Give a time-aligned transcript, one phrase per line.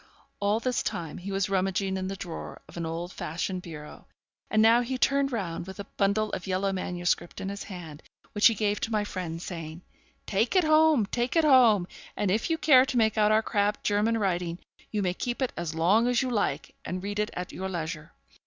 [0.39, 4.07] All this time he was rummaging in the drawer of an old fashioned bureau,
[4.49, 7.15] and now he turned round, with a bundle of yellow MSS.
[7.37, 8.01] in his hand,
[8.31, 9.83] which he gave to my friend, saying,
[10.25, 11.87] 'Take it home, take it home,
[12.17, 14.57] and if you care to make out our crabbed German writing,
[14.89, 18.11] you may keep it as long as you like, and read it at your leisure.